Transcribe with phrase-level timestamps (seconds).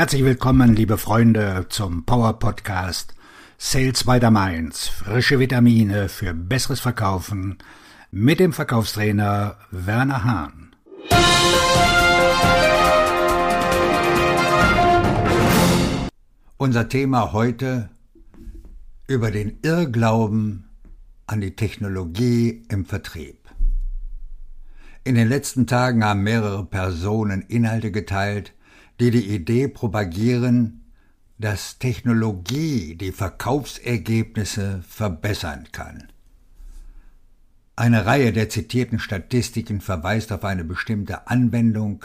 [0.00, 3.14] Herzlich willkommen, liebe Freunde, zum Power Podcast
[3.58, 4.88] Sales by the Mainz.
[4.88, 7.58] Frische Vitamine für besseres Verkaufen
[8.10, 10.74] mit dem Verkaufstrainer Werner Hahn.
[16.56, 17.90] Unser Thema heute
[19.06, 20.70] über den Irrglauben
[21.26, 23.50] an die Technologie im Vertrieb.
[25.04, 28.54] In den letzten Tagen haben mehrere Personen Inhalte geteilt,
[29.00, 30.84] die die Idee propagieren,
[31.38, 36.08] dass Technologie die Verkaufsergebnisse verbessern kann.
[37.76, 42.04] Eine Reihe der zitierten Statistiken verweist auf eine bestimmte Anwendung,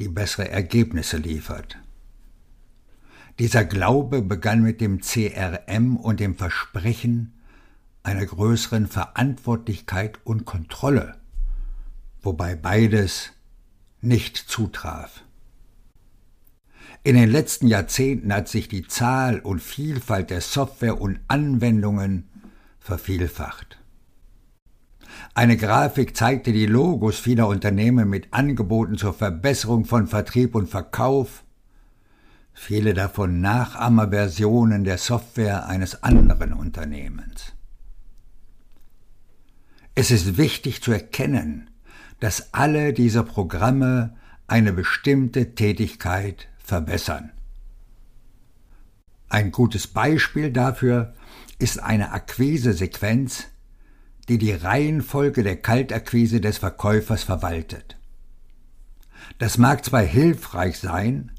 [0.00, 1.78] die bessere Ergebnisse liefert.
[3.38, 7.34] Dieser Glaube begann mit dem CRM und dem Versprechen
[8.02, 11.16] einer größeren Verantwortlichkeit und Kontrolle,
[12.20, 13.30] wobei beides
[14.00, 15.23] nicht zutraf.
[17.06, 22.30] In den letzten Jahrzehnten hat sich die Zahl und Vielfalt der Software und Anwendungen
[22.80, 23.78] vervielfacht.
[25.34, 31.44] Eine Grafik zeigte die Logos vieler Unternehmen mit Angeboten zur Verbesserung von Vertrieb und Verkauf,
[32.54, 37.52] viele davon Nachahmerversionen der Software eines anderen Unternehmens.
[39.94, 41.68] Es ist wichtig zu erkennen,
[42.20, 47.30] dass alle diese Programme eine bestimmte Tätigkeit verbessern.
[49.28, 51.14] Ein gutes Beispiel dafür
[51.58, 53.44] ist eine Akquisesequenz,
[54.28, 57.98] die die Reihenfolge der Kaltakquise des Verkäufers verwaltet.
[59.38, 61.32] Das mag zwar hilfreich sein,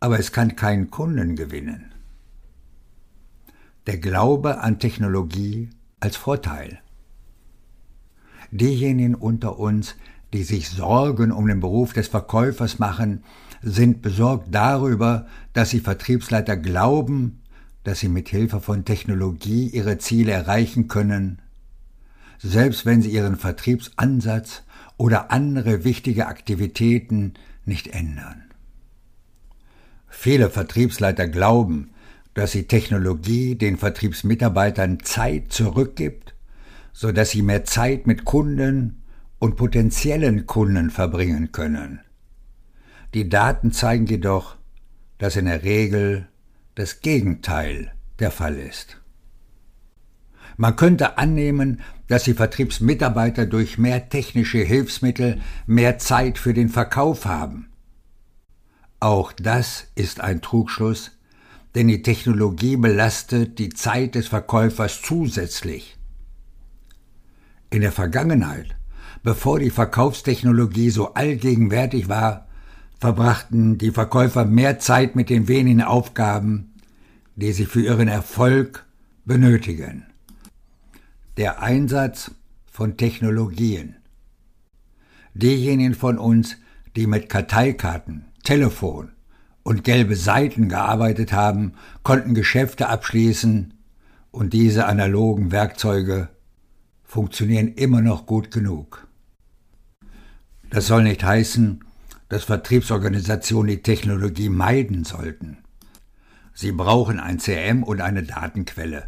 [0.00, 1.92] aber es kann keinen Kunden gewinnen.
[3.86, 5.70] Der Glaube an Technologie
[6.00, 6.80] als Vorteil.
[8.50, 9.96] Diejenigen unter uns,
[10.32, 13.24] die sich Sorgen um den Beruf des Verkäufers machen,
[13.62, 17.42] sind besorgt darüber, dass sie Vertriebsleiter glauben,
[17.84, 21.40] dass sie mit Hilfe von Technologie ihre Ziele erreichen können,
[22.38, 24.62] selbst wenn sie ihren Vertriebsansatz
[24.96, 27.34] oder andere wichtige Aktivitäten
[27.64, 28.42] nicht ändern.
[30.08, 31.90] Viele Vertriebsleiter glauben,
[32.34, 36.34] dass die Technologie den Vertriebsmitarbeitern Zeit zurückgibt,
[36.92, 39.01] so dass sie mehr Zeit mit Kunden
[39.42, 41.98] und potenziellen Kunden verbringen können.
[43.12, 44.54] Die Daten zeigen jedoch,
[45.18, 46.28] dass in der Regel
[46.76, 49.02] das Gegenteil der Fall ist.
[50.56, 57.26] Man könnte annehmen, dass die Vertriebsmitarbeiter durch mehr technische Hilfsmittel mehr Zeit für den Verkauf
[57.26, 57.66] haben.
[59.00, 61.18] Auch das ist ein Trugschluss,
[61.74, 65.98] denn die Technologie belastet die Zeit des Verkäufers zusätzlich.
[67.70, 68.76] In der Vergangenheit,
[69.22, 72.46] bevor die Verkaufstechnologie so allgegenwärtig war,
[72.98, 76.72] verbrachten die Verkäufer mehr Zeit mit den wenigen Aufgaben,
[77.36, 78.86] die sie für ihren Erfolg
[79.24, 80.06] benötigen.
[81.36, 82.30] Der Einsatz
[82.70, 83.96] von Technologien.
[85.34, 86.56] Diejenigen von uns,
[86.94, 89.12] die mit Karteikarten, Telefon
[89.62, 91.72] und gelbe Seiten gearbeitet haben,
[92.02, 93.74] konnten Geschäfte abschließen
[94.30, 96.28] und diese analogen Werkzeuge
[97.04, 99.06] funktionieren immer noch gut genug.
[100.72, 101.84] Das soll nicht heißen,
[102.30, 105.58] dass Vertriebsorganisationen die Technologie meiden sollten.
[106.54, 109.06] Sie brauchen ein CRM und eine Datenquelle.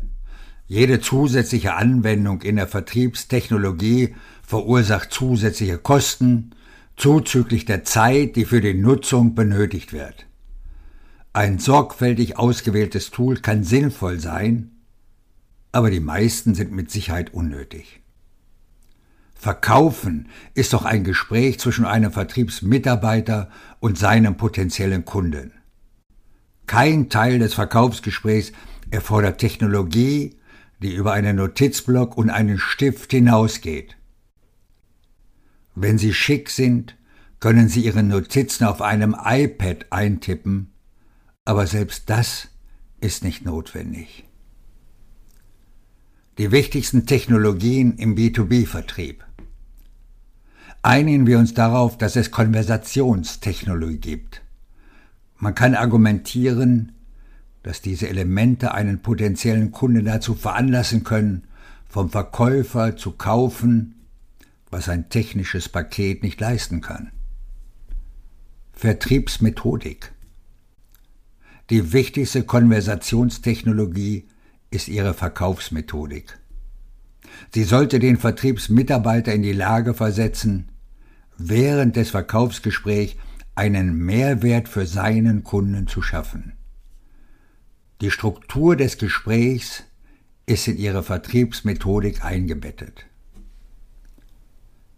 [0.67, 4.15] Jede zusätzliche Anwendung in der Vertriebstechnologie
[4.47, 6.55] verursacht zusätzliche Kosten,
[6.99, 10.27] zuzüglich der Zeit, die für die Nutzung benötigt wird.
[11.33, 14.71] Ein sorgfältig ausgewähltes Tool kann sinnvoll sein,
[15.73, 18.04] aber die meisten sind mit Sicherheit unnötig.
[19.45, 25.53] Verkaufen ist doch ein Gespräch zwischen einem Vertriebsmitarbeiter und seinem potenziellen Kunden.
[26.67, 28.53] Kein Teil des Verkaufsgesprächs
[28.91, 30.39] erfordert Technologie,
[30.81, 33.99] die über einen Notizblock und einen Stift hinausgeht.
[35.75, 36.97] Wenn Sie schick sind,
[37.39, 40.73] können Sie Ihre Notizen auf einem iPad eintippen,
[41.45, 42.49] aber selbst das
[42.99, 44.25] ist nicht notwendig.
[46.39, 49.23] Die wichtigsten Technologien im B2B-Vertrieb.
[50.85, 54.43] Einigen wir uns darauf, dass es Konversationstechnologie gibt.
[55.39, 56.93] Man kann argumentieren,
[57.63, 61.45] dass diese Elemente einen potenziellen Kunden dazu veranlassen können,
[61.89, 63.95] vom Verkäufer zu kaufen,
[64.71, 67.13] was ein technisches Paket nicht leisten kann.
[68.75, 70.13] Vertriebsmethodik.
[71.71, 74.29] Die wichtigste Konversationstechnologie
[74.69, 76.39] ist ihre Verkaufsmethodik.
[77.55, 80.69] Sie sollte den Vertriebsmitarbeiter in die Lage versetzen,
[81.39, 83.17] während des Verkaufsgesprächs
[83.55, 86.53] einen Mehrwert für seinen Kunden zu schaffen.
[88.01, 89.85] Die Struktur des Gesprächs
[90.47, 93.07] ist in ihre Vertriebsmethodik eingebettet.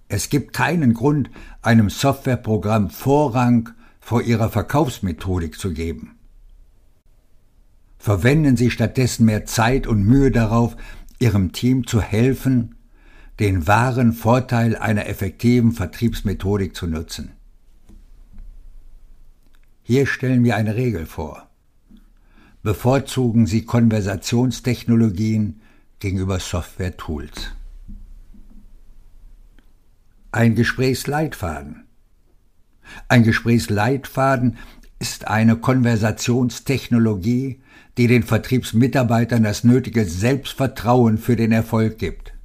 [0.08, 1.30] Es gibt keinen Grund,
[1.62, 6.16] einem Softwareprogramm Vorrang vor ihrer Verkaufsmethodik zu geben.
[7.98, 10.76] Verwenden Sie stattdessen mehr Zeit und Mühe darauf,
[11.18, 12.75] Ihrem Team zu helfen,
[13.38, 17.32] den wahren Vorteil einer effektiven Vertriebsmethodik zu nutzen.
[19.82, 21.48] Hier stellen wir eine Regel vor.
[22.62, 25.60] Bevorzugen Sie Konversationstechnologien
[26.00, 27.52] gegenüber Software-Tools.
[30.32, 31.84] Ein Gesprächsleitfaden.
[33.08, 34.56] Ein Gesprächsleitfaden
[34.98, 37.60] ist eine Konversationstechnologie,
[37.98, 42.35] die den Vertriebsmitarbeitern das nötige Selbstvertrauen für den Erfolg gibt.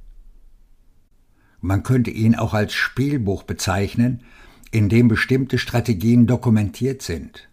[1.62, 4.24] Man könnte ihn auch als Spielbuch bezeichnen,
[4.72, 7.48] in dem bestimmte Strategien dokumentiert sind.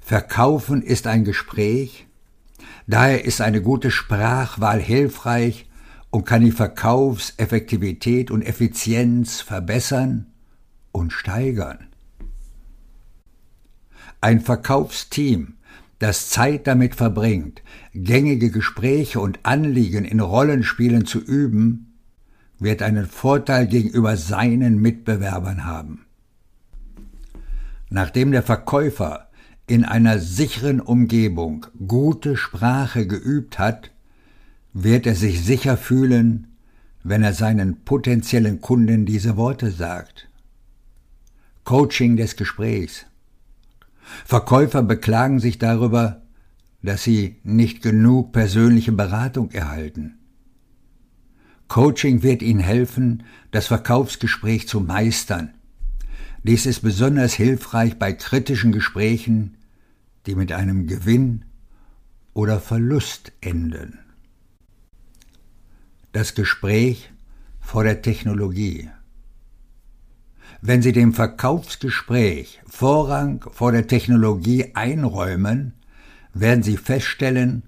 [0.00, 2.06] Verkaufen ist ein Gespräch,
[2.86, 5.68] daher ist eine gute Sprachwahl hilfreich
[6.10, 10.28] und kann die Verkaufseffektivität und Effizienz verbessern
[10.90, 11.88] und steigern.
[14.22, 15.56] Ein Verkaufsteam,
[15.98, 21.85] das Zeit damit verbringt, gängige Gespräche und Anliegen in Rollenspielen zu üben,
[22.58, 26.06] wird einen Vorteil gegenüber seinen Mitbewerbern haben.
[27.90, 29.28] Nachdem der Verkäufer
[29.66, 33.90] in einer sicheren Umgebung gute Sprache geübt hat,
[34.72, 36.56] wird er sich sicher fühlen,
[37.02, 40.28] wenn er seinen potenziellen Kunden diese Worte sagt.
[41.64, 43.06] Coaching des Gesprächs.
[44.24, 46.22] Verkäufer beklagen sich darüber,
[46.82, 50.15] dass sie nicht genug persönliche Beratung erhalten.
[51.68, 55.54] Coaching wird ihnen helfen, das Verkaufsgespräch zu meistern.
[56.42, 59.56] Dies ist besonders hilfreich bei kritischen Gesprächen,
[60.26, 61.44] die mit einem Gewinn
[62.34, 63.98] oder Verlust enden
[66.16, 67.10] das Gespräch
[67.60, 68.88] vor der Technologie.
[70.62, 75.74] Wenn Sie dem Verkaufsgespräch Vorrang vor der Technologie einräumen,
[76.32, 77.64] werden Sie feststellen,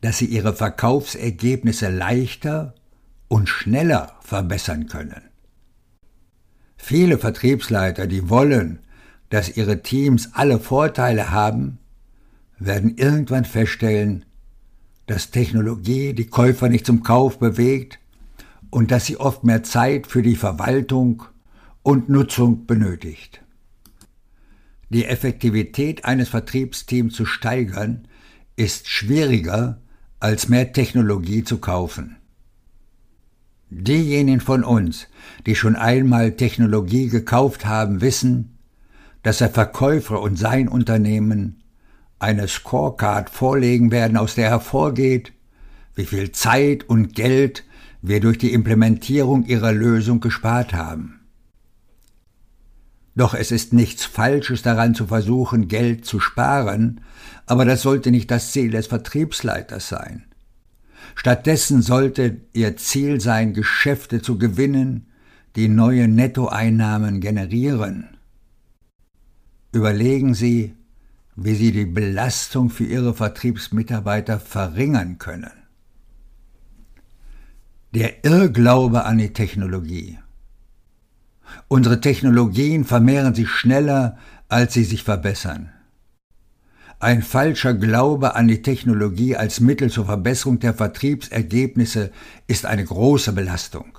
[0.00, 2.74] dass Sie Ihre Verkaufsergebnisse leichter
[3.32, 5.22] und schneller verbessern können.
[6.76, 8.80] Viele Vertriebsleiter, die wollen,
[9.30, 11.78] dass ihre Teams alle Vorteile haben,
[12.58, 14.26] werden irgendwann feststellen,
[15.06, 17.98] dass Technologie die Käufer nicht zum Kauf bewegt
[18.68, 21.22] und dass sie oft mehr Zeit für die Verwaltung
[21.82, 23.40] und Nutzung benötigt.
[24.90, 28.06] Die Effektivität eines Vertriebsteams zu steigern
[28.56, 29.80] ist schwieriger,
[30.20, 32.18] als mehr Technologie zu kaufen.
[33.74, 35.06] Diejenigen von uns,
[35.46, 38.58] die schon einmal Technologie gekauft haben, wissen,
[39.22, 41.62] dass der Verkäufer und sein Unternehmen
[42.18, 45.32] eine Scorecard vorlegen werden, aus der hervorgeht,
[45.94, 47.64] wie viel Zeit und Geld
[48.02, 51.20] wir durch die Implementierung ihrer Lösung gespart haben.
[53.14, 57.00] Doch es ist nichts Falsches daran zu versuchen, Geld zu sparen,
[57.46, 60.26] aber das sollte nicht das Ziel des Vertriebsleiters sein.
[61.14, 65.06] Stattdessen sollte ihr Ziel sein, Geschäfte zu gewinnen,
[65.56, 68.08] die neue Nettoeinnahmen generieren.
[69.72, 70.74] Überlegen Sie,
[71.34, 75.50] wie sie die Belastung für ihre Vertriebsmitarbeiter verringern können.
[77.94, 80.18] Der Irrglaube an die Technologie.
[81.68, 84.18] Unsere Technologien vermehren sich schneller,
[84.48, 85.70] als sie sich verbessern.
[87.02, 92.12] Ein falscher Glaube an die Technologie als Mittel zur Verbesserung der Vertriebsergebnisse
[92.46, 93.98] ist eine große Belastung.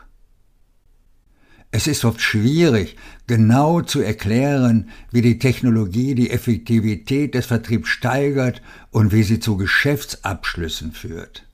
[1.69, 2.95] Es ist oft schwierig,
[3.27, 9.57] genau zu erklären, wie die Technologie die Effektivität des Vertriebs steigert und wie sie zu
[9.57, 11.45] Geschäftsabschlüssen führt.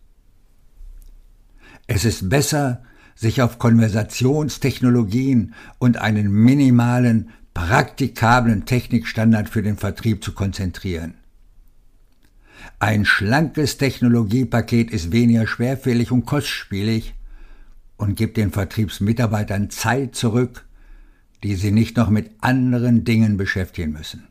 [1.88, 2.84] Es ist besser,
[3.16, 11.16] sich auf Konversationstechnologien und einen minimalen, praktikablen Technikstandard für den Vertrieb zu konzentrieren.
[12.78, 17.16] Ein schlankes Technologiepaket ist weniger schwerfällig und kostspielig
[17.98, 20.66] und gibt den Vertriebsmitarbeitern Zeit zurück,
[21.44, 24.28] die sie nicht noch mit anderen Dingen beschäftigen müssen.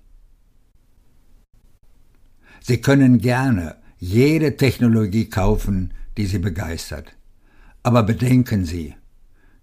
[2.60, 7.16] Sie können gerne jede Technologie kaufen, die Sie begeistert.
[7.82, 8.94] Aber bedenken Sie,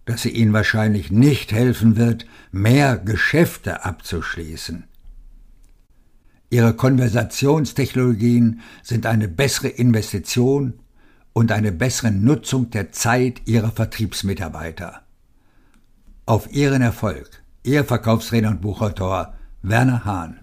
[0.05, 4.85] dass sie Ihnen wahrscheinlich nicht helfen wird, mehr Geschäfte abzuschließen.
[6.49, 10.73] Ihre Konversationstechnologien sind eine bessere Investition
[11.33, 15.01] und eine bessere Nutzung der Zeit ihrer Vertriebsmitarbeiter.
[16.25, 19.33] Auf ihren Erfolg, Ihr Verkaufsredner und Buchautor
[19.63, 20.39] Werner Hahn